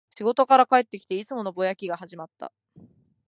[0.17, 2.51] 仕事から帰ってきて、いつものぼやきが始まった